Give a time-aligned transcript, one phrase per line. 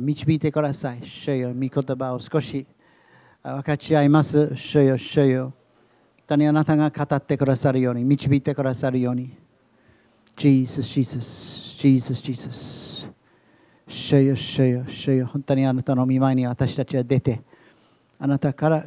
[0.00, 1.04] 導いてください。
[1.04, 2.66] 主よ、御言葉を少し
[3.42, 4.56] 分かち合います。
[4.56, 5.42] 主よ、主よ。
[5.44, 5.52] 本
[6.26, 9.36] 当にあなたが語ってくださるように、導いてくださるように。
[10.36, 13.08] Jesus, Jesus, Jesus, Jesus.
[13.86, 15.26] 主よ、主よ、主よ。
[15.26, 17.42] 本当にあなたの見舞いに私たちは出て、
[18.18, 18.86] あなたから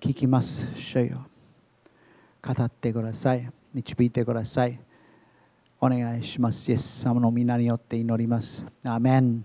[0.00, 0.68] 聞きます。
[0.74, 1.26] 主よ。
[2.42, 3.48] 語ってください。
[3.72, 4.80] 導いてください。
[5.80, 6.68] お願いします。
[6.70, 8.64] イエス様の皆によって祈ります。
[8.84, 9.44] アメン。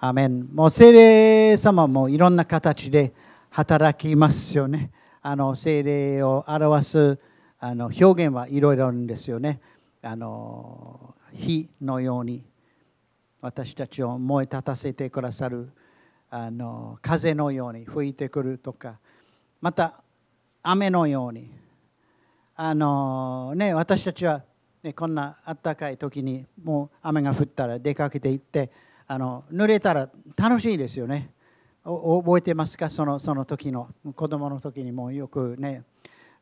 [0.00, 0.48] アメン。
[0.52, 3.12] もう聖霊様もいろんな形で
[3.50, 4.90] 働きますよね。
[5.22, 7.18] あの聖霊を表す
[7.60, 9.60] あの表現はいろいろあるんですよね。
[10.02, 12.42] あの火のように
[13.40, 15.70] 私たちを燃え立たせてくださる
[16.28, 18.98] あの風のように吹いてくるとか
[19.60, 20.02] また
[20.64, 21.62] 雨のように
[22.54, 24.42] あの、ね、私たちは、
[24.82, 28.70] ね、こんな暖かい時にもう雨が降ったら出かけて行って
[29.06, 31.30] あの濡れたら楽しいですよね。
[31.84, 32.90] 覚えてますか？
[32.90, 35.84] そのその時の子供の時にもよくね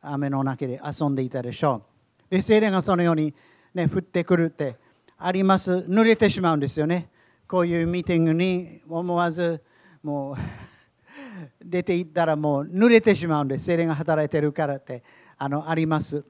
[0.01, 1.83] 雨の中で遊んでいたでしょ
[2.29, 2.35] う。
[2.35, 3.33] で、精霊がそのように、
[3.73, 4.75] ね、降ってくるって
[5.17, 5.71] あります。
[5.71, 7.09] 濡れてしまうんですよね。
[7.47, 9.61] こういうミーティングに思わず
[10.01, 10.35] もう
[11.63, 13.65] 出ていったらもう濡れてしまうんです。
[13.65, 15.03] 精霊が働いてるからって
[15.37, 16.23] あのあります。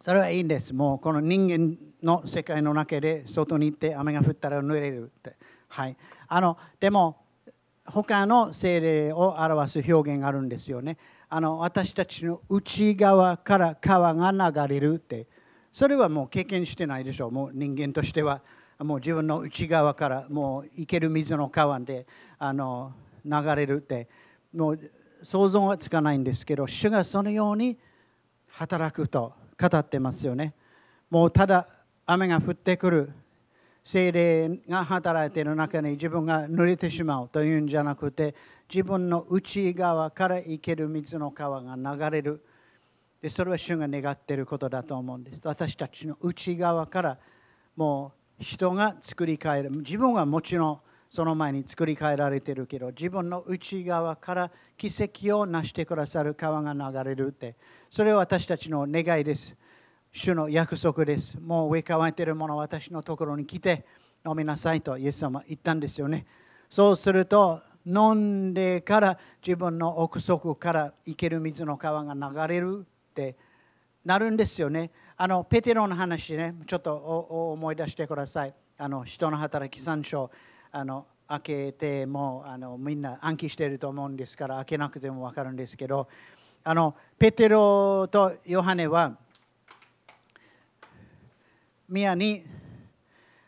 [0.00, 0.74] それはいいんです。
[0.74, 5.36] もうこの人間の世界の中で外に行って雨が降ったら濡れるって。
[5.68, 5.96] はい。
[6.28, 7.16] あのでも
[7.86, 10.98] 他の精霊を表す表現があるんですよね。
[11.28, 15.26] あの私たちの内側から川が流れるって
[15.72, 18.42] それはもう経験してないでしょうもう人間としては
[18.78, 22.06] もう自分の内側からもう生ける水の川で
[22.38, 22.92] あの
[23.24, 24.08] 流れるって
[24.54, 24.80] もう
[25.22, 27.76] 想像はつかないんですけど主がそのように
[28.48, 30.54] 働くと語ってますよね。
[31.10, 31.66] もうただ
[32.04, 33.12] 雨が降ってくる
[33.82, 38.34] 精霊が働いている中に自分が濡れてしまうというんじゃなくて
[38.68, 42.44] 自分の内側から生ける水の川が流れる。
[43.22, 45.40] でそれは主が願っていることだと思うんです。
[45.44, 47.18] 私たちの内側から
[47.76, 49.70] もう人が作り変える。
[49.70, 50.80] 自分はもちろん
[51.10, 57.56] その前に作り変えられてるけど自分の内側から奇跡を成してくださる川が流れるって
[57.90, 59.56] それは私たちの願いです
[60.16, 61.38] 主の約束です。
[61.38, 63.84] もう上乾いてるもの私のところに来て
[64.26, 66.24] 飲みなさいとイエス様言ったんですよね。
[66.70, 73.36] そうすると飲んでから自分の奥底から生ける水の川が流れるって
[74.06, 74.90] なるんですよね。
[75.18, 76.94] あのペテロの話ね、ちょっと
[77.52, 78.54] 思い出してください。
[78.78, 80.30] あの人の働き3章
[80.78, 86.06] あの開けてもあのみんな暗記していると思うんですから開けなくても分かるんですけど
[86.62, 89.16] あのペテロとヨハネは
[91.88, 92.44] 宮に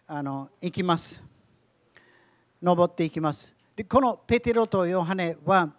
[0.07, 1.23] あの行きます。
[2.63, 3.55] 登っていきます。
[3.77, 5.71] でこのペテロとヨハネは、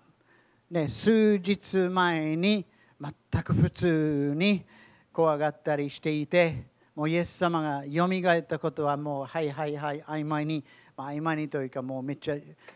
[0.70, 2.64] ね、数日前に
[3.02, 4.64] 全く普通に
[5.12, 10.64] 怖がったりしていて、もうイエス様がよみがえったことはもうはいはいはい曖昧に、
[11.00, 12.36] まあ、曖昧にというかもうめっちゃ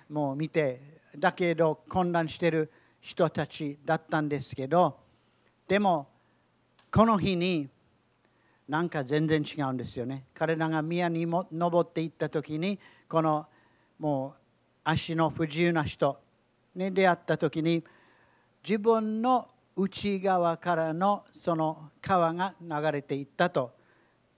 [0.09, 0.79] もう見て、
[1.17, 4.97] だけど混乱してる人たちだったんですけど、
[5.67, 6.07] でも
[6.89, 7.67] この日に
[8.69, 10.23] なんか全然違うんですよね。
[10.33, 12.79] 彼らが宮にも登っていった時に、
[13.09, 13.45] この
[13.99, 14.39] もう
[14.85, 16.17] 足の不自由な人
[16.73, 17.83] に出会った時に、
[18.65, 23.73] 自分の内側からのその川が流れていったと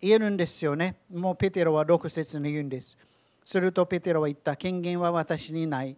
[0.02, 0.96] 言えるんですよね。
[1.14, 2.98] もうペテロは6節に言うんです。
[3.46, 5.96] するとペテロは言った、権限は私にない。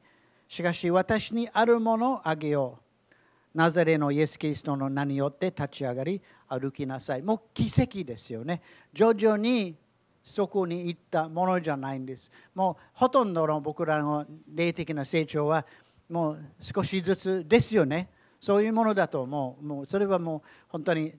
[0.49, 3.17] しかし私にあるものをあげよう。
[3.57, 7.23] ナザレのイエス・キリストの名によって立ち上がり歩きなさい。
[7.23, 8.61] もう奇跡ですよね。
[8.93, 9.75] 徐々に
[10.23, 12.29] そこに行ったものじゃないんです。
[12.53, 15.65] もうほとんどの僕らの霊的な成長は
[16.09, 18.09] もう少しずつですよね。
[18.39, 19.65] そういうものだと思う。
[19.65, 21.13] もうそれはもう本当に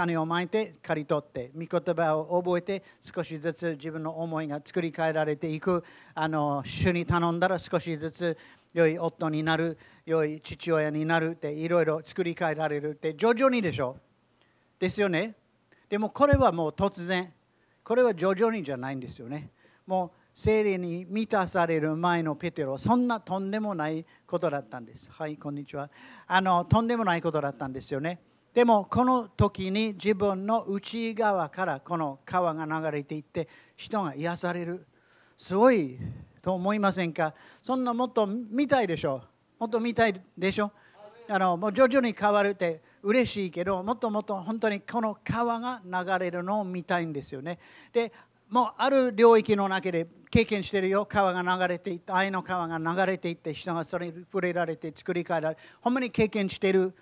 [0.00, 5.84] 種をまいて刈り取って御言葉を覚えて少しずつ自分の思いが作り変えられていく。
[6.14, 8.38] あの主に頼んだら少しずつ
[8.72, 9.76] 良い夫になる
[10.06, 13.98] 良い父親になるっていろいろ作り変えられるって徐々にでしょ。
[14.78, 15.34] ですよね。
[15.88, 17.32] でもこれはもう突然。
[17.84, 19.50] これは徐々にじゃないんですよね。
[19.86, 25.10] もう精霊に満たされる前のペテロそんなとんでもないことだったんです。
[25.10, 25.90] はいこんにちは。
[26.26, 28.20] あのとんでもないことだったんですよね。
[28.54, 34.86] でもこの時に自分の内側からこの川が流れていって人が癒される。
[35.38, 35.98] すごい
[36.42, 37.32] と思いませんか？
[37.62, 39.22] そんなもっと見たいでしょ？
[39.58, 40.72] もっと見たいでしょ？
[41.28, 47.58] あのもう徐々に変わるって嬉しいけどもっともっと本当にこの川が流れるのを見たいんですよね。
[47.92, 48.12] で
[48.48, 51.06] もうある領域の中で経験してるよ。
[51.06, 56.92] 川が流れていって愛の川が流れていって人がそれに触れられて作り変えられほんまに経験してる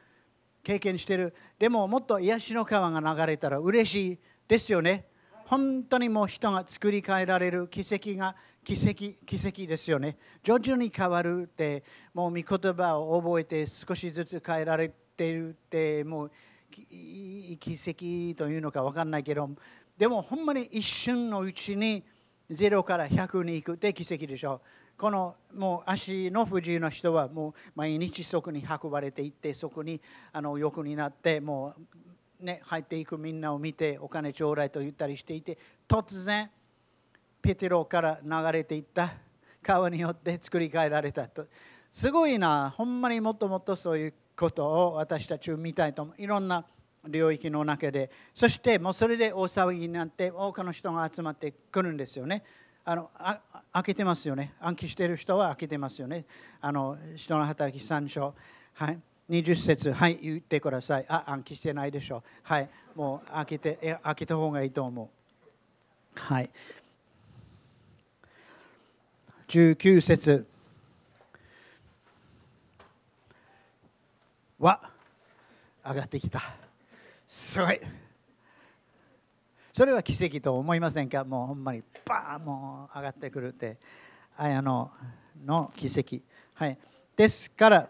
[0.62, 1.34] 経験してる。
[1.58, 5.06] でももっと癒しの川が流れたら嬉しいですよね。
[5.46, 10.18] 本当にもう人が作り変えられる奇跡が奇跡奇跡ですよね。
[10.42, 16.30] 徐々に変わるってもう御言葉を覚えて少しずつ変えられてるってもう
[16.70, 19.50] 奇跡というのか分かんないけど。
[19.96, 22.04] でもほんまに一瞬のうちに
[22.50, 24.60] 0から100に行くって奇跡でしょ。
[24.98, 30.00] このもう足の不自由な人はもう毎日そこに運ばれていってそこに
[30.32, 31.74] あの横になっても
[32.42, 35.56] うね入っていくみんなを見てお金ちょうだいと言ったりしていて
[35.88, 36.50] 突然
[37.40, 39.12] ペテロから流れていった。
[39.62, 41.46] 川によって作り変えられたと
[41.90, 46.22] すごいなほんまにもっともっとそういうことを私たち見たいと思う。
[46.22, 46.64] いろんな
[47.06, 52.44] 領域の中でそしてもうそれで大騒ぎになって多くの人が集まってくるんですよね。
[52.90, 53.38] あのあ
[53.70, 54.54] 開けてますよね。
[54.60, 56.24] 暗記してる人は開けてますよね。
[56.58, 58.34] あの人の働き3章。
[58.72, 58.98] はい。
[59.28, 59.92] 20節。
[59.92, 60.18] はい。
[60.22, 61.04] 言ってください。
[61.06, 62.18] あ暗記してないでしょ。
[62.18, 62.70] うはい。
[62.94, 66.18] もう開けて開けた方がいいと思う。
[66.18, 66.48] はい。
[69.48, 70.46] 19節。
[74.58, 74.80] は
[75.84, 76.40] 上がってきた。
[77.28, 78.07] すごい。
[79.78, 81.22] それは奇跡と思いませんか？
[81.22, 83.76] もうほんまにバーンもう上がってくるって。
[84.36, 84.90] 綾野
[85.46, 86.16] の奇跡。
[86.54, 86.76] はい。
[87.16, 87.88] ですから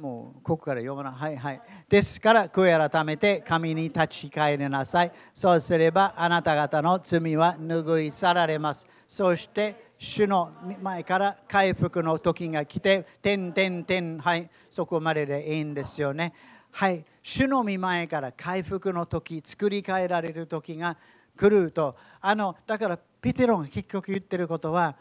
[0.00, 1.12] もうここから読むな。
[1.12, 1.60] はいはい。
[1.86, 5.12] ですから悔い改めて神に立ち返りなさい。
[5.34, 8.86] そうすればあなた方の罪は拭い去られます。
[9.06, 10.50] そして主の
[10.80, 16.32] 前から回復の時が来て、てんてんてん、はい、そこまででいいんですよね。
[16.78, 20.96] はい、主の御前から回復の時、作り変えられる時が
[21.36, 24.94] 来ると、あのだからペテロンが結局言ってることは、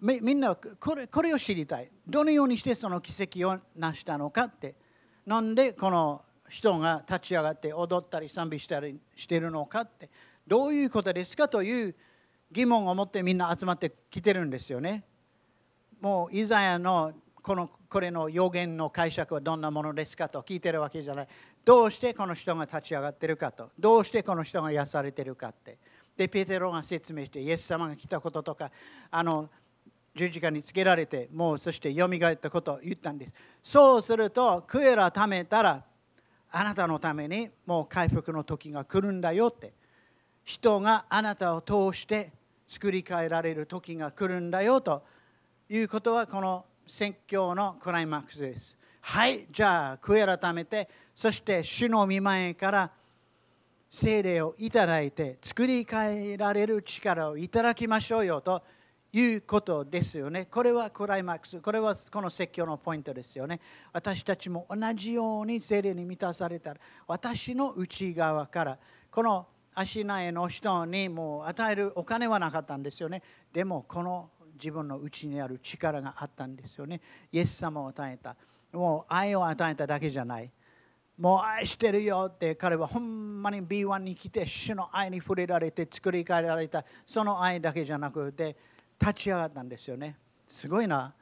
[0.00, 1.90] みみんなこれこれを知りたい。
[2.08, 4.76] どのようにしてその奇跡を成したのかって。
[5.26, 10.08] なんでこの人が立ち上がって踊ったり賛美したりしてるのかって。
[10.46, 11.94] どういうことですかという
[12.50, 15.04] 疑問を持ってみんな集まってきてるんですよね。
[16.00, 17.12] もうイザヤの
[17.44, 21.28] このこれの予言の解釈はどんなものですかと聞いてるわけじゃない。
[21.62, 23.70] どうしてこの人が立ち上がってるかと。
[23.78, 25.76] どうしてこの人が癒されてるかって。
[26.16, 28.70] で、ペテロが説明して、イエス様が来たこととか、
[29.10, 29.50] あの
[30.14, 33.34] 十字架につけられて、もうそしてよみがえったことを言ったんです。
[33.62, 35.84] そうすると、悔い改めたら、
[36.50, 39.74] あなたのためにもう回復の時が来るんだよって。
[40.44, 42.32] 人があなたを通して
[42.66, 45.04] 作り変えられる時が来るんだよと
[45.68, 48.76] いうことはこの説教のクライマックスです。
[49.00, 52.90] はい、じゃあ悔い改めてそして主の御前から
[53.90, 58.62] 精霊をいただいて作り変えられる力をいただきましょうよと
[59.12, 60.46] いうことですよね。
[60.46, 63.60] これはクライマックス、これはこの説教のポイントですよね。
[63.92, 68.78] 私たちも同じように精霊に満たされたら私の内側から
[69.12, 73.22] この足苗の人にもう与えるお金はなかったんですよね。
[73.52, 77.00] でもこの自分の内にある力があったんですよね。
[77.32, 78.36] イエス様を与えた。
[78.72, 80.50] もう愛を与えただけじゃない。
[81.18, 88.56] もう愛してるよって彼はほんまに B1 に来て主の愛に触れられて作り変えられたその愛だけじゃなくて
[89.00, 90.16] 立ち上がったんですよね。
[90.48, 91.14] すごいな。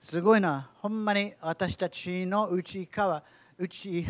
[0.00, 0.70] すごいな。
[0.80, 3.22] ほんまに私たちの内側
[3.58, 4.06] 内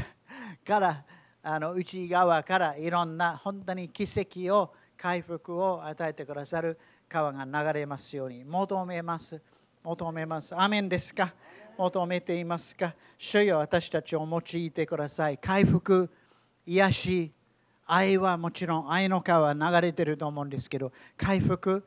[0.64, 1.04] から
[1.42, 6.78] あの内側からいろんな本当に奇跡を回復を与えてくださる
[7.12, 9.38] 川が流れますように求めます。
[9.84, 10.58] 求めます。
[10.58, 11.34] アメンですか？
[11.76, 12.94] 求めていますか？
[13.18, 15.36] 主よ私たちを用いてください。
[15.36, 16.08] 回復、
[16.64, 17.32] 癒し、
[17.84, 21.84] 愛はもちろん愛の川流れてると思うんですけど回復、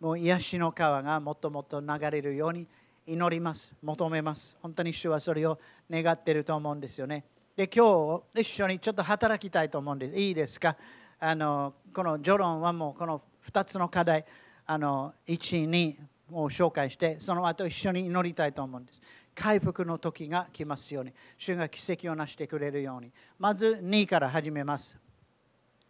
[0.00, 2.66] もう癒しの川がもっともっと流れるように
[3.06, 3.72] 祈ります。
[3.84, 4.56] 求めます。
[4.60, 7.24] 本当に主はそれを願っていると思うんですよね。
[7.54, 10.18] で今日一緒にちょっと働きたいと思うんです。
[10.18, 10.76] いいですか？
[11.20, 14.24] あのこの序論はもうこの2つの課題
[14.66, 15.94] あの1、2
[16.32, 19.00] を紹介してその後一緒に祈りたいと思うんです。
[19.34, 24.96] 回復の時が来ますように主が奇跡を成してくれるようにまず2から始めます。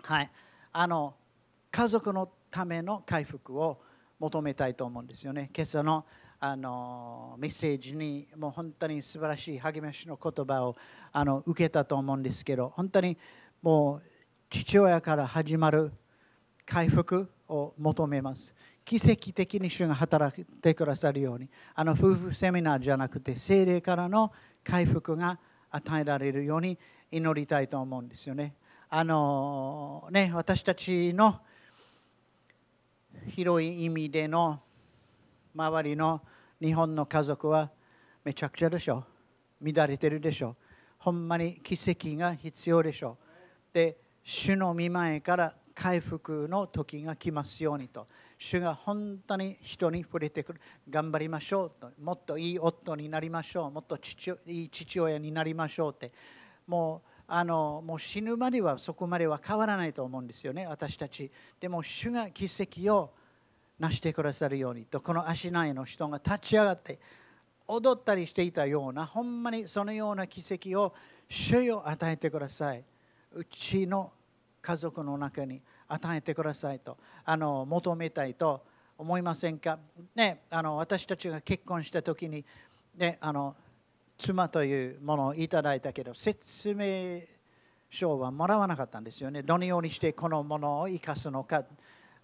[0.03, 0.31] はい、
[0.73, 1.15] あの
[1.71, 3.81] 家族のための回復を
[4.19, 5.51] 求めたいと思うんですよね。
[5.55, 6.05] 今朝の
[6.39, 10.77] あのメッセージにもう本当に素晴らしい励ましの言葉を
[11.13, 13.17] あの受けたと思うんですけど本当に
[13.63, 14.03] もう
[14.51, 15.93] 父親から始まる
[16.67, 18.55] 回復を求めます。
[18.85, 21.49] 奇跡的に主が働いてくださるように。
[21.75, 24.33] あの夫婦セミナーじゃなくて精霊からの
[24.65, 25.39] 回復が
[25.71, 26.79] 与えられるように
[27.11, 28.55] 祈りたいと思うんですよね。
[28.89, 31.41] あのね私たちの
[33.29, 34.61] 広い意味での
[35.55, 36.21] 周りの
[36.61, 37.71] 日本の家族は
[38.25, 39.05] めちゃくちゃでしょ
[39.61, 40.57] 乱れてるでしょ
[40.99, 43.17] ほんまに奇跡が必要でしょ
[43.73, 48.09] で主の見前から回復の時が来ますようにと。
[48.39, 50.61] 主が本当に人に触れてくる。
[50.89, 51.91] 頑張りましょうと。
[52.03, 53.71] もっといい夫になりましょう。
[53.71, 56.11] もっと父いい父親になりましょうって。
[56.67, 60.67] もうあのもう死ぬまではそこまでは変わらないと思うんですよね。
[60.67, 61.31] 私たち。
[61.61, 63.13] でも主が奇跡を
[63.79, 65.03] 成してくださるようにと。
[65.03, 66.99] この足苗の人が立ち上がって
[67.69, 70.95] 踊ったりしていたようなほんまにそのような奇跡を
[71.29, 72.83] 主よ与えてください。
[73.33, 74.13] うちの
[74.67, 78.65] 家族の中に与えてくださいとあの求めたいと
[78.99, 79.79] 思いませんか、
[80.17, 82.45] ね、あの私たちが結婚した時に、
[82.97, 83.55] ね、あの
[84.19, 87.21] 妻というものをいただいたけど説明
[87.91, 89.43] 書はもらわなかったんですよね。
[89.43, 91.63] どのようにしてこのものを生かすのか。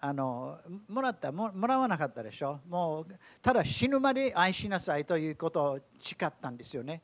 [0.05, 0.59] あの
[0.89, 2.59] もらったもらわなかったでしょ？
[2.67, 7.01] もうただ死ぬまで愛しなさいということを誓ったんですよね。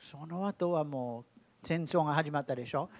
[0.00, 1.24] その後はもう
[1.64, 2.90] 戦争が始まったでしょ？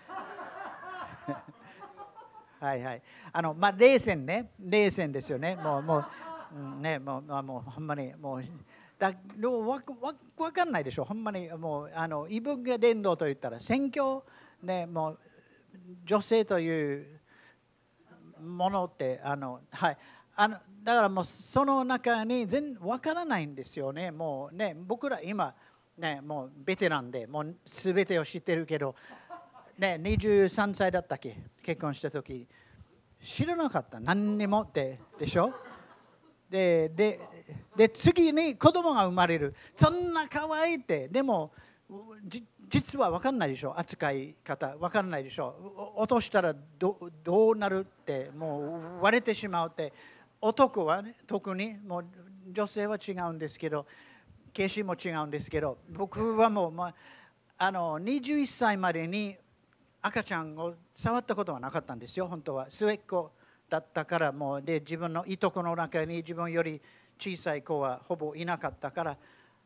[2.61, 3.03] はいはい。
[3.33, 4.53] あのまあ冷戦ね。
[4.59, 5.57] 冷戦ですよね。
[5.57, 8.45] もうもうねもうもうほんまにもう
[8.99, 11.05] だわわ分かんないでしょ。
[11.05, 14.23] ほんまにもうあの異文化伝道といったら選挙
[14.63, 15.19] ねもう
[16.05, 17.21] 女性という
[18.41, 19.99] ものってあのはい。
[20.39, 24.11] あのだからもうその中に全然分からないんですよね。
[24.11, 25.55] もうね僕ら今
[25.97, 28.95] ねもうベテランでもう全てを知ってるけど
[29.79, 31.37] ね23歳だったっけ？
[31.63, 32.47] 結婚した時。
[33.23, 33.99] 知らなかった。
[34.01, 35.01] 何にもって。
[35.19, 35.53] でしょ？
[36.49, 37.19] でで
[37.77, 39.55] で次に子供が生まれる。
[39.77, 41.09] そんな可愛いって。
[41.09, 41.53] でも
[42.69, 43.79] 実は分かんないでしょ？
[43.79, 44.77] 扱い方。
[44.77, 45.93] 分かんないでしょ？
[45.97, 48.31] 落としたらどどうなるって。
[48.37, 49.93] もう割れてしまうって。
[50.41, 51.77] 男はね特に。
[51.87, 52.07] もう
[52.53, 53.87] 女性は違うんですけど。
[54.53, 55.79] 形式も違うんですけど。
[55.91, 56.95] 僕はもう、まあ、
[57.59, 59.37] あの21歳までに
[60.03, 62.67] 赤ちゃんを触ったことはなかったんですよ本当は。
[62.69, 63.33] 末っ子
[63.69, 66.81] だったからもうで自分のいとこの中に自分より
[67.19, 69.17] 小さい子はほぼいなかったから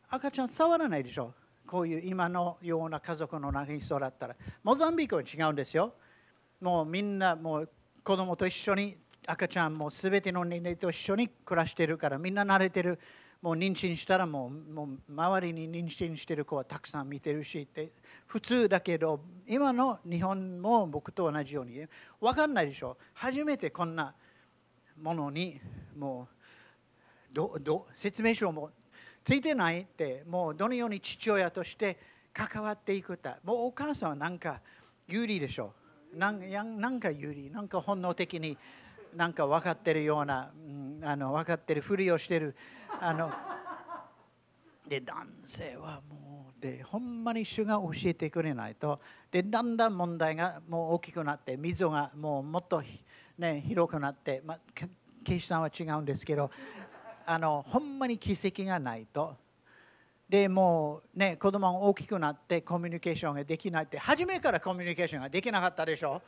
[0.08, 1.34] 赤ちゃん触らないでしょ。
[1.66, 4.34] こういう今のような家族の中に育ったら
[4.64, 5.94] モザンビークは違うんですよ。
[6.60, 7.70] もうみんなもう
[8.02, 12.98] 子供と一緒に赤ちゃんも全ての年齢と一緒に暮らしてるからみんな慣れてる。
[13.42, 17.90] もう妊娠したらもうもう周りに妊娠してる子はたくさん見てるしって
[18.26, 21.86] 普通だけど今の日本も僕と同じように
[22.20, 22.98] 分かんないでしょ。
[23.14, 24.14] 初めてこんな
[25.00, 25.58] ものに
[25.96, 26.28] も
[27.30, 28.70] うどど説明書も
[29.24, 31.98] ついてないってもうどのように父親として
[32.34, 33.38] 関わっていくか。
[33.42, 34.60] もうお母さんはなんか
[35.08, 35.72] 有利でしょ。
[36.14, 36.40] なん
[36.80, 37.50] なんか有利。
[37.50, 38.58] なんか本能的に
[39.14, 42.54] なんか分かってるような、うん、あの分かってるふりをしてる
[43.00, 43.30] あの
[44.88, 49.00] で男性はもうでほんまに主が教えてくれないと。
[49.30, 52.82] でだんだん問題がもう大きくなって溝がもうもっと、
[53.38, 54.58] ね、広くなって、まあ、
[55.24, 56.50] ケイシさんは違うんですけど
[57.24, 59.36] あのほんまに奇跡がないと。
[60.28, 66.22] でもうね子供が大きくなってコミュニケーションができないって初めからコミュニケーションができなかったでしょ。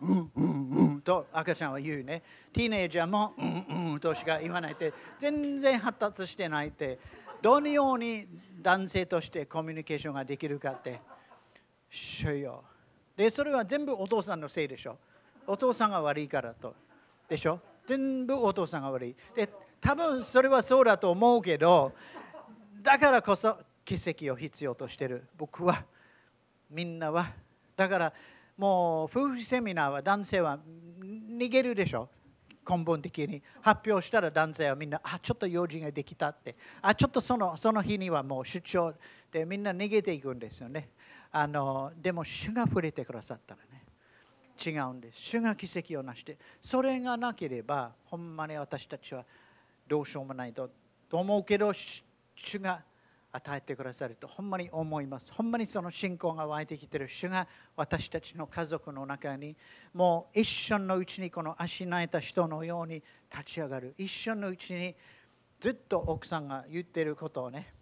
[0.00, 0.91] うんうんうん。
[1.02, 2.22] と赤ちゃんは言うね。
[2.52, 6.98] ティーネイジャーもうんうんとしか言わないって全然発達してないって
[7.40, 8.26] どのように
[8.60, 11.00] 男性としてコミュニケーションができるかって
[11.90, 12.64] 主よ。
[13.16, 14.98] でそれは全部お父さんのせいでしょ。
[15.46, 16.74] お父さんが悪いからと。
[17.28, 17.60] でしょ。
[17.86, 19.16] 全部お父さんが悪い。
[19.34, 19.48] で
[19.80, 21.92] 多分それはそうだと思うけど
[22.80, 25.26] だからこそ奇跡を必要としてる。
[25.36, 25.84] 僕は
[26.70, 27.32] みんなは。
[27.76, 28.12] だから
[28.56, 30.58] もう夫婦セミナーは男性は
[31.42, 32.08] 逃げるでしょ？
[32.68, 33.42] 根本的に。
[33.60, 36.54] 発表したら男性はみんなあちょっと用事ができたって。
[36.80, 38.94] あちょっとそのその日にはもう出張
[39.30, 40.90] でみんな逃げていくんですよね。
[41.32, 43.82] あのでも主が触れてくださったらね。
[44.64, 45.20] 違うんです。
[45.20, 46.38] 主が奇跡を成して。
[46.60, 49.24] それがなければほんまに私たちは
[49.88, 50.70] どうしようもないと
[51.10, 52.04] 思うけど主
[52.60, 52.82] が
[53.34, 55.32] 与えてくださるとほんまに思います。
[55.32, 59.56] ほんまにその信仰が湧いてきている主が私たちの家族の中に
[59.94, 63.94] もう一瞬のうちにこの足なえた人のように立ち上がる。
[63.96, 64.94] 一瞬のうちに
[65.60, 67.72] ずっと奥さんが言ってることをね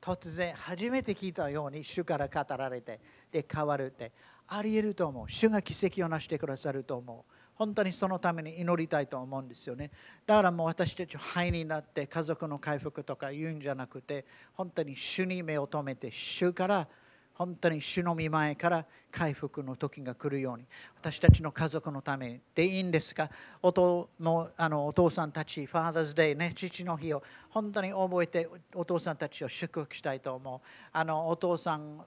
[0.00, 3.00] 突然初めて聞いたように主から語られて
[3.32, 4.12] で変わるって
[4.46, 5.30] ありえると思う。
[5.30, 7.32] 主が奇跡を成してくださると思う。
[7.56, 9.90] 本当にそのために祈りたいと思うんですよね。
[10.26, 16.88] だからもう私たち肺になって家族の回復とか言うんじゃなくて本当に主に目を留めて主から
[17.34, 20.64] 本当に主の御前から回復の時が来るように
[21.00, 23.28] 私たちの家族のためにでいいんですか
[23.60, 30.60] お父のあのお父さんたちファーザーズデーね父の日を本当に覚えてお父さんたちを祝福したいと思う
[30.92, 32.04] あのお父さん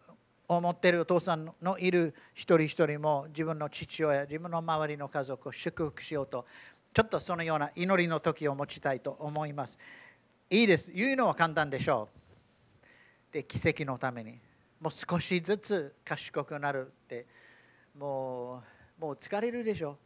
[0.48, 6.46] を持っているお父さんのいる一人一人も自分の父親自分の周りの家族を祝福しようと
[6.94, 9.77] ちょっとそのような祈りの時を持ちたいと思います。
[10.50, 10.92] いいです。
[10.92, 12.10] 言うのは簡単でしょ
[13.32, 13.34] う。
[13.34, 14.39] で奇跡のために。
[14.80, 17.27] もう少しずつ賢くなるって。
[17.98, 18.63] も
[19.00, 19.98] うもう疲れるでしょ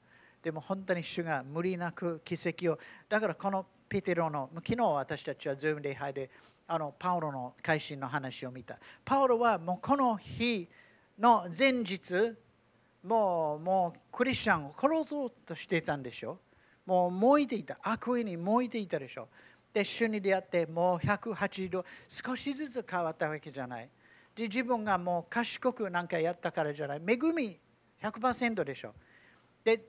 [0.44, 2.78] でも本当に主が無理なく奇跡を。
[3.08, 6.30] だからこのペテロの昨日私たちはズーム礼拝で
[6.74, 8.80] あのパウロの改心の話を見た。
[9.04, 10.70] パウロはもうこの日
[11.20, 12.34] の前日
[13.04, 16.40] もうもうクリスチャンを殺そうとしてたんでしょ。
[16.86, 17.78] もう燃えていた。
[17.82, 19.28] 悪意に燃えていたでしょ。
[19.74, 23.90] で主に出会ってもう180度少しずつ変わったわけじゃない。
[24.34, 27.02] で自分がもう賢くなんかやったからじゃない。
[27.06, 27.60] 恵み
[28.02, 28.94] 100%でしょ。
[29.66, 29.88] で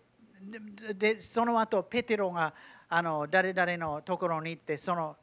[0.96, 2.52] でその後ペテロが
[2.88, 5.16] あの誰々のところに行ってその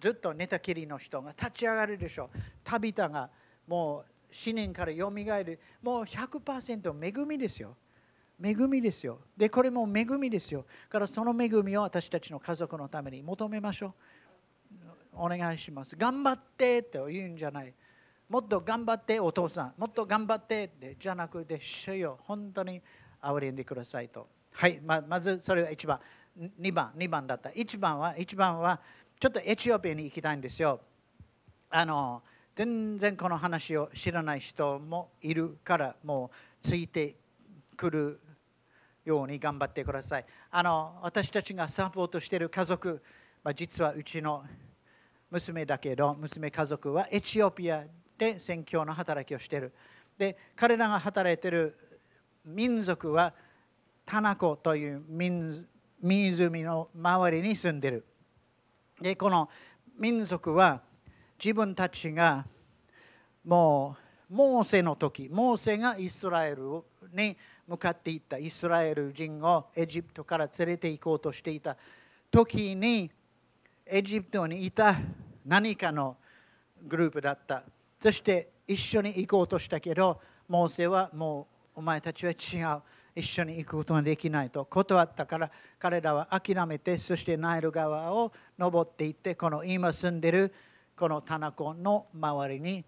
[0.00, 2.30] ずっと寝たきりの人が立ち上がるでしょ
[2.62, 3.30] タビタが
[3.66, 7.76] もう死人からよみがえるもう100%恵みですよ。
[8.42, 9.20] 恵みですよ。
[9.36, 10.66] でこれも恵みですよ。
[10.88, 13.92] からその恵みを私たちの家族のために求めましょう。
[15.14, 15.96] お願いします。
[15.96, 17.72] 頑張ってって言うんじゃない。
[18.28, 19.74] もっと頑張ってお父さん。
[19.78, 22.18] もっと頑張ってってじゃなくて主よ。
[22.24, 22.82] 本当に
[23.22, 24.28] 憐れんでくださいと。
[24.52, 24.80] はい。
[24.84, 26.00] ままずそれは1番。
[26.60, 26.92] 2番。
[26.96, 27.48] 2番だった。
[27.48, 28.80] 1番は1番は
[29.18, 30.78] ちょっとエチオピアに行きたいんですよ。
[31.70, 32.22] あの
[32.54, 37.16] 全然この話を知らない人もいるからもうついて
[37.76, 38.20] くる
[39.04, 40.24] ように頑張ってください。
[40.50, 43.02] あの私たちがサポートしている家族、
[43.42, 44.44] まあ、実はうちの
[45.30, 47.84] 娘だけど娘家族はエチオピア
[48.18, 49.72] で宣教の働きをしている。
[50.18, 51.74] で彼らが働いている
[52.44, 53.32] 民族は
[54.04, 55.02] タナコという
[56.02, 58.04] 湖の周りに住んでいる。
[59.00, 59.48] でこの
[59.98, 60.80] 民族は
[61.42, 62.46] 自分たちが
[63.44, 63.96] も
[64.30, 71.76] うモーセの時モーセがイスラエルに向かっていったイスラエル人をエジプトから連れて行こうとしていた
[72.30, 73.10] 時に
[73.86, 74.96] エジプトにいた
[75.44, 76.16] 何かの
[76.86, 77.62] グループだった
[78.02, 82.82] そして一緒に行こうとしたけど、モーセはもうお前たちは違う。
[83.16, 90.52] 一緒に行くことができないと断ったから彼らは諦めてそしてナイル川を登っていってこの今住んでる
[90.96, 92.84] このタナコの周りに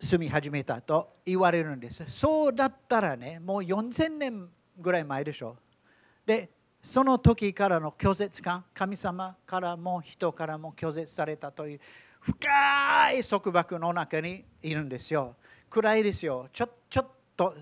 [0.00, 5.56] 住み始めたと言われるんですそうだったらねもう4000年ぐらい前でしょ
[6.24, 6.48] で
[6.82, 11.80] その時からの拒絶感神様からも人からも拒絶されたという
[12.20, 15.36] 深い束縛の中にいるんですよ。
[15.70, 16.48] 暗いですよ。
[16.52, 17.54] ちょちょっと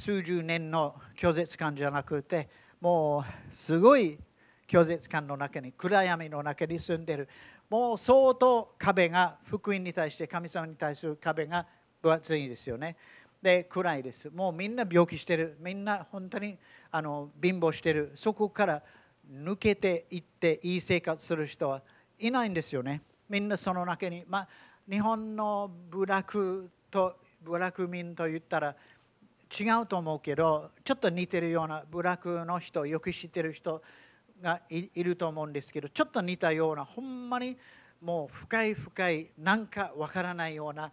[0.00, 2.48] 数十年の拒絶感じゃなくて、
[2.80, 4.18] もうすごい
[4.66, 7.28] 拒絶感の中に、暗闇の中に住んでる。
[7.68, 11.66] もう相当壁が、福音に対して、神様に対する壁が
[12.00, 12.96] 分厚いですよね。
[13.42, 14.30] で、暗いです。
[14.30, 15.58] もうみんな病気してる。
[15.60, 16.56] みんな本当に
[16.90, 18.12] あの貧乏してる。
[18.14, 18.82] そこから
[19.30, 21.82] 抜けていっていい生活する人は
[22.18, 23.02] いないんですよね。
[23.28, 24.48] みんなその中に、まあ、
[24.90, 28.76] 日本の部落と部落民と言ったら
[29.58, 33.82] 違うと思うけどちょっと似てるような部落の人よく知ってる人
[34.40, 37.56] がいると思うんですけどちょっと似たようなほんまに
[38.00, 40.90] もう深い深いなんかわからないような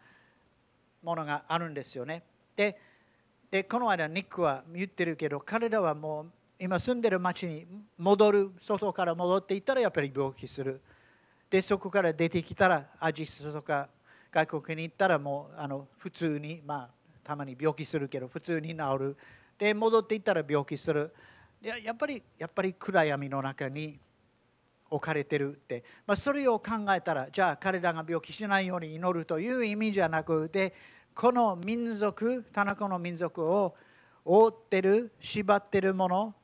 [1.04, 2.24] ものがあるんですよね。
[2.56, 2.80] で
[3.50, 7.66] でこの間ニックは言ってるけど彼らはもう今住んでる町に
[7.98, 10.82] 戻る外から戻っていったらやっぱり病気する。
[11.50, 13.88] でそこから出てきたらアジスとか
[14.32, 16.97] 外国に行ったらもうあの普通にまあ
[17.28, 19.18] たまに病気するけど普通に治る。
[19.60, 21.14] で戻っていったら病気する。
[21.62, 24.00] ややっぱりやっぱり暗闇の中に
[24.90, 30.74] 置かれてるって、まあ、それを考えたらじゃあ彼らが病気しないように祈るという意味じゃなくて
[31.14, 33.76] この民族田中の民族を
[34.24, 36.36] 覆ってる縛ってるもの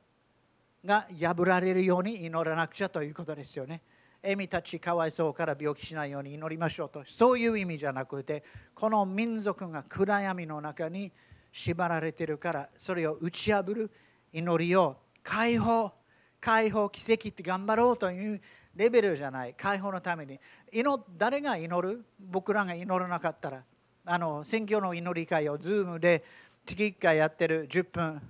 [0.84, 3.80] が破られるように祈らなくちゃということですよね。
[4.24, 8.42] エミたちかわいそうから病気しないように祈りましょうとそういう意味じゃなくて
[8.74, 11.12] この民族が暗闇の中に
[11.52, 13.90] 縛られてるからそれを打ち破る
[14.32, 15.92] 祈りを解放
[16.40, 18.40] 解放奇跡って頑張ろうという
[18.74, 20.40] レベルじゃない解放のために
[20.72, 23.62] 祈誰が祈る僕らが祈らなかったら
[24.04, 26.24] あの選挙の祈り会をズームで
[26.66, 28.22] 月1回やってる10分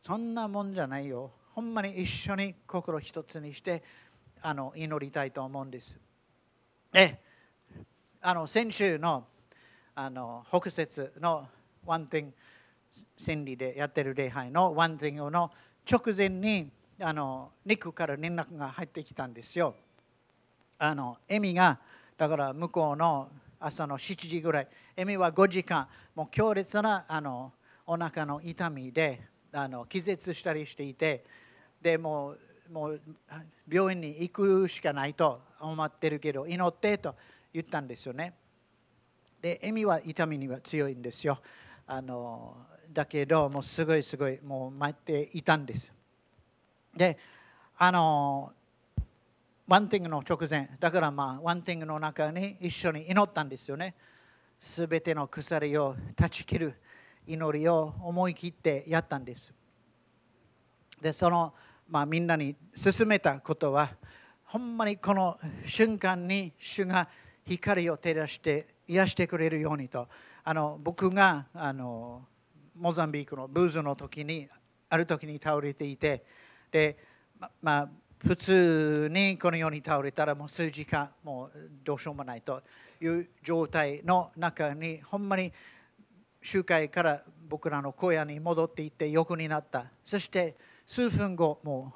[0.00, 3.82] そんなもんじゃないよほんまに一緒に心一つにして
[4.42, 5.98] あの祈りたいと思うんです。
[6.92, 7.18] え
[8.20, 9.24] あの先週の
[9.94, 11.48] あの北節の
[11.86, 12.32] One Thing
[13.16, 15.50] 千里でやってる礼拝の One Thing の
[15.90, 19.74] 直前にあの肉から連絡が入ってきたんですよ。
[20.78, 21.78] あのエミが
[22.16, 23.28] だから向こうの
[23.60, 27.52] 朝の7時ぐらいエミは5時間もう強烈なあの
[27.86, 31.24] お腹の痛みであの気絶したりしていて
[31.80, 32.38] でもう
[32.72, 33.00] もう
[33.68, 37.14] 病院に行くしかないと思ってるけど祈ってと
[37.52, 38.34] 言ったんですよね。
[39.40, 41.40] で、エミは痛みには強いんですよ。
[41.86, 42.56] あの
[42.92, 45.92] だけど、もうすごいすごい、もう待っていたんです。
[46.94, 47.18] で、
[47.78, 48.52] あの、
[49.66, 53.94] ワンティングの直前、だからまあ、ワンティングの中に一緒に祈ったんですよね。
[54.60, 56.74] すべての鎖を断ち切る
[57.26, 59.52] 祈りを思い切ってやったんです。
[61.00, 61.54] で、その、
[61.88, 63.90] まあ、みんなに勧めたことは、
[64.44, 67.08] ほんまにこの瞬間に主が
[67.46, 70.08] 光を照らして癒してくれるようにと。
[70.44, 72.22] あの僕があの
[72.76, 74.48] モザンビークのブーズの時に
[74.88, 76.24] ある時に倒れていて
[76.70, 76.98] で
[77.38, 81.50] ままあ普通にこのように倒れたらもう数時間もう
[81.84, 82.62] どうしようもないと
[83.00, 85.52] いう状態の中にほんまに
[86.40, 89.86] 集会から僕らの小屋に戻っていって横になった。
[90.04, 91.94] そして数分後も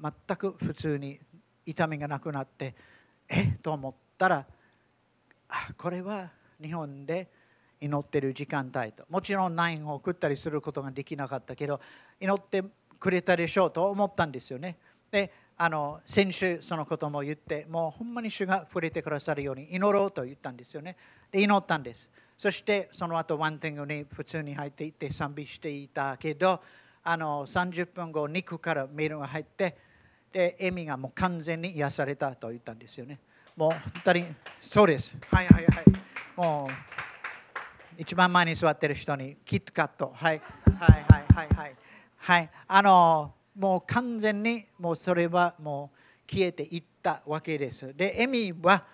[0.00, 1.18] う全く普通に
[1.66, 2.74] 痛みがなくなって
[3.28, 4.46] えと思ったら
[5.48, 7.28] あこれは日本で
[7.80, 9.04] 祈ってる時間帯と。
[9.10, 11.80] もちろんナインを送ったりすることができなかったけど
[12.20, 12.64] 祈って
[12.98, 14.78] くれたでしょうと思ったんですよね。
[15.10, 20.96] であの先週そのことも言ってもうほんまに主が触れてくださるように祈ろうと言ったんですよね。
[21.30, 22.08] で祈ったんです。
[22.36, 26.60] そしてその後ワンティングに普通に入っていって賛美していたけど
[27.04, 29.76] あの30分後肉からメールが入って
[30.32, 33.20] でエミがもう完全に癒されたと言ったんですよね
[33.56, 34.24] もう本当に
[34.60, 35.16] そうです。
[35.30, 35.84] はいはいはい。
[36.36, 40.12] もう一番前に座ってる人にキットカット。
[40.12, 40.40] はい
[40.78, 41.76] はいはいはいはい。
[42.16, 42.50] はい。
[42.66, 47.94] あのもう完全にもうそれはもう消えていったわけです。
[47.94, 48.84] で、エミは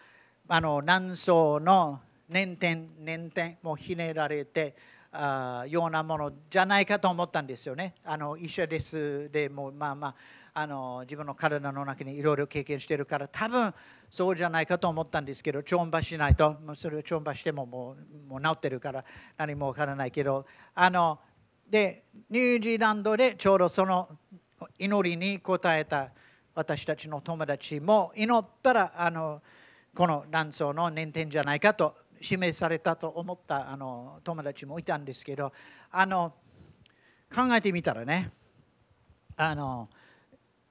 [0.47, 4.77] あの南宋の年点年点もうひねられて
[5.13, 7.95] あようなものじゃないかと思ったんですよね。
[8.05, 10.15] あの医者ですでもまあまあ
[10.53, 13.73] あの自分の体の中にいろいろ経験してるから多分
[14.09, 17.97] そうじゃないかと思ったんですけど超音波しないとそれを超音波してもも
[18.29, 19.05] うもう治ってるから
[19.37, 21.19] 何もわからないけどあの
[21.69, 24.09] でニュージーランドでちょうどその
[24.79, 26.11] 祈りに応えた
[26.55, 29.41] 私たちの友達も祈ったらあの
[29.95, 35.53] この卵巣の年点じゃないかと指名されたと思ったあの友達もいたんですけど
[35.91, 36.35] あの
[37.35, 38.31] 考えてみたらね
[39.37, 39.89] あの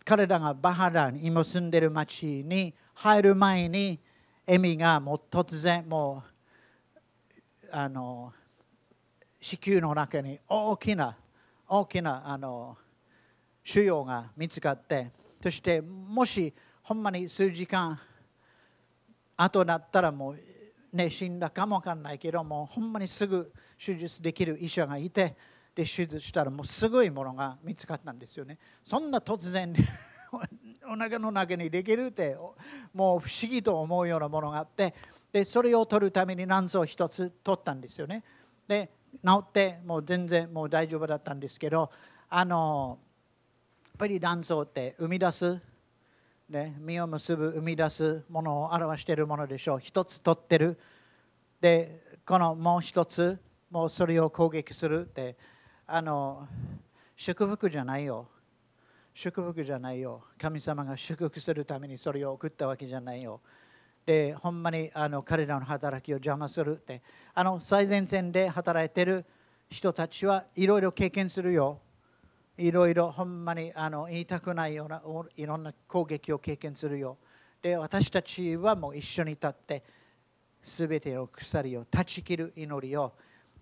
[0.05, 3.99] 彼らがバハラに今住んでる町に入る前に
[4.45, 6.23] エミがもう突然も
[7.63, 8.33] うあの
[9.39, 11.15] 子宮の中に大きな
[11.67, 12.77] 大きなあの
[13.63, 17.99] 腫瘍が見つかってそしてもしほんまに数時間
[19.37, 20.39] 後だったらもう
[20.93, 23.51] ね死んだかもわかんないけどもほんまにすぐ
[23.83, 25.35] 手術できる医者がいて
[25.75, 28.57] で手術したらもうすごいものが見つかったんですよね。
[28.83, 29.73] そんな突然
[30.91, 32.35] お腹の中にできるって
[32.93, 34.93] もう不思議と思うようなものがあって
[35.31, 38.23] でそれを取るために卵巣を一つ取ったんですよね。
[38.67, 38.91] で
[39.25, 41.89] 治ってもう全然もう大丈夫だったんですけど
[42.29, 42.99] あの
[43.85, 45.59] やっぱり卵巣って生み出す
[46.49, 49.79] ね、実を結ぶ生み出すものを表しているものでしょう。
[49.79, 50.79] 一つ取ってる。
[51.61, 53.37] でこのもう一つ
[53.69, 55.35] もうそれを攻撃するって
[55.85, 56.47] あの
[57.15, 58.27] 祝福じゃないよ。
[59.13, 60.23] 祝福じゃないよ。
[60.39, 63.41] 神様が祝福するためにそれを送ったわけじゃないよ。
[64.05, 67.03] でほんまにあの彼らの働きを邪魔するって。
[67.35, 69.23] あの最前線で働いてる
[69.69, 71.79] 人たちはいろいろ経験するよ。
[72.59, 75.01] いろいろほんまにあの言いたくないような
[75.37, 77.17] いろんな攻撃を経験するよ
[77.61, 79.83] で私たちはもう一緒に立って
[80.61, 83.13] 全ての鎖を断ち切る祈りを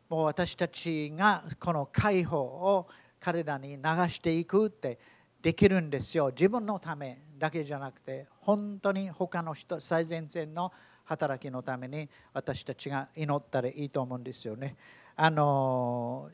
[0.09, 2.87] もう私たちがこの解放を
[3.19, 4.97] 彼らに流していくって
[5.41, 6.29] できるんですよ。
[6.29, 10.71] 自分のためだけじゃなくて本当に他の人最前線の
[11.03, 14.75] 働きのために私たちが祈ったらいいと思うんですよね。
[15.15, 16.29] あの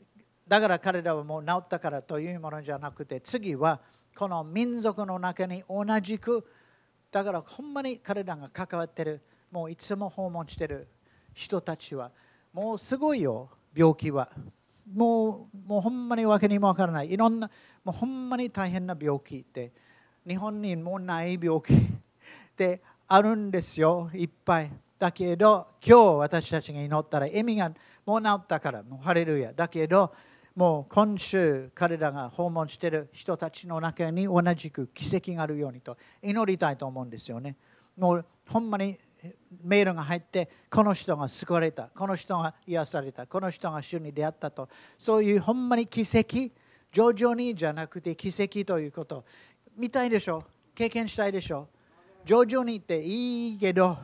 [0.46, 3.80] だから彼らはもう治ったからというものじゃなくて次は
[4.16, 6.46] この民族の中に同じく
[7.10, 9.22] だからほんまに彼らが関わってる。
[9.54, 10.88] もういつも訪問してる
[11.32, 12.10] 人たちは
[12.52, 14.28] もうすごいよ病気は
[14.92, 17.48] もうもうほんまに訳にもわからないいろんな
[17.84, 19.70] もうほんまに大変な病気って
[20.26, 21.76] 日本にもない病気っ
[22.56, 24.10] てあるんですよ。
[24.12, 24.72] いっぱい。
[24.98, 27.70] だけど今日私たちが祈ったらエミが
[28.04, 30.12] もう治ったからもうハレルヤだけど
[30.54, 37.56] もう今週彼らが訪問している人たちの中に同じく奇跡があるようにと祈りたいと思うんですよね。
[37.96, 38.96] もうほんまに
[39.64, 44.68] メールが入ってこの人が救われたこの人が癒されたこの人が主に出会ったと。
[44.98, 46.52] そういうほんまに奇跡
[46.92, 49.24] 徐々にじゃなくて奇跡ということ。
[49.76, 50.40] 見たいでしょ？
[50.72, 51.66] 経験したいでしょ？
[52.24, 53.98] 徐々にっていいけど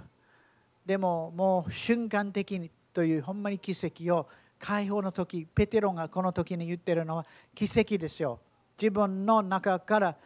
[0.85, 4.27] でももう瞬間的にというほんまに奇跡を
[4.61, 8.39] 解放の時ペテロがこの時に言ってるのは奇跡ですよ
[8.81, 10.17] 自分の中から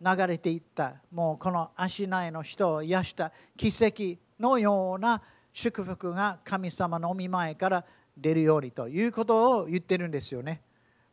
[0.00, 5.20] 流れていったもうこの足苗の人を癒した奇跡のような
[5.52, 7.84] 祝福が神様のお見舞いから
[8.16, 10.62] 出るようにということを言ってるんですよね。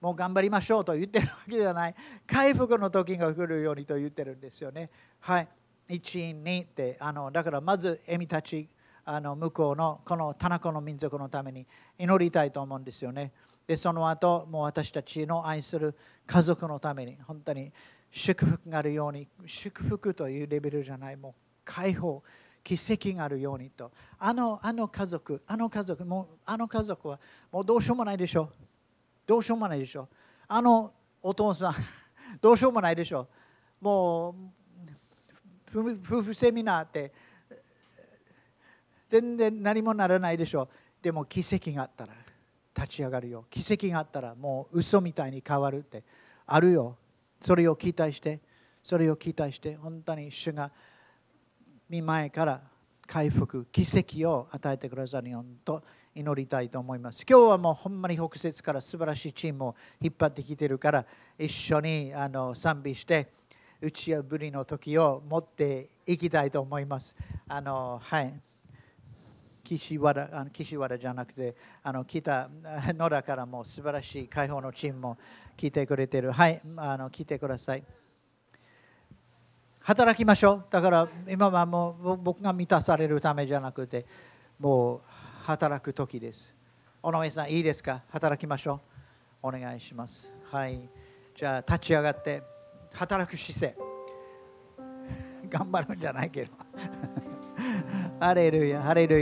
[0.02, 1.96] もう頑張りましょうと言ってるわけじゃない。
[2.26, 4.90] 回復の時が来るようにと言ってるんですよね。
[5.20, 5.48] はい。
[5.90, 8.70] 1、2ってあのだからまずエミたち
[9.10, 11.66] あの向こうのこの田中の民族のために
[11.98, 13.32] 祈りたいと思うんですよね。
[13.66, 15.96] でその後もう私たちの愛する
[16.28, 17.72] 家族のために本当に
[18.12, 21.34] 祝福があるように祝福というレベルじゃないもう
[21.66, 22.24] 解放
[22.64, 23.92] 奇跡があるようにと。
[24.20, 27.20] あのあの家族あの家族もうあの家族は
[27.52, 28.52] もうどうしようもないでしょ
[29.26, 30.08] どうしようもないでしょ
[30.48, 31.76] あのお父さん
[32.40, 33.28] どうしようもないでしょ
[33.82, 34.36] も
[35.74, 37.12] う夫婦セミナーって
[39.10, 40.70] 全然何もならないでしょう。
[41.02, 42.14] でも奇跡があったら
[42.76, 43.46] 立ち上がるよ。
[43.50, 46.04] 奇跡があったらもう嘘みたいに変わるって。
[46.46, 46.96] あるよ。
[47.42, 48.40] それを期待して。
[48.82, 50.72] それを期待して本当に主が
[51.90, 52.62] 見前から
[53.06, 53.66] 回復。
[53.72, 55.84] 奇跡を与えてくださるようにと
[56.16, 57.26] 祈りたいと思います。
[57.28, 61.06] 今日はもうほんまに北節から素晴らしいチームを引っ張ってきてるから
[61.38, 63.32] 一緒にあの賛美して
[63.82, 67.16] 打ち破りの時を持っていきたいと思います。
[67.48, 68.34] あのはい。
[69.78, 75.18] 岸和田岸和田じゃなくてあの北野田からも素晴らしい解放のチームも
[75.56, 76.32] 来てくれてる。
[76.32, 77.84] はいあの来てください。
[79.82, 80.66] 働きましょう。
[80.70, 84.06] だから今はもう僕が満たされるためじゃなくて
[84.60, 85.02] もう
[85.44, 86.56] 働く時です。
[87.02, 88.04] 尾上さんいいですか？
[88.10, 88.82] 働きましょ
[89.44, 89.48] う。
[89.48, 90.32] お願いします。
[90.52, 90.82] はい。
[91.36, 92.44] じゃあ立ち上がって
[92.94, 93.76] 働く姿勢。
[95.50, 96.52] 頑張るんじゃないけど。
[98.20, 99.18] ハレルヤハレルヤ。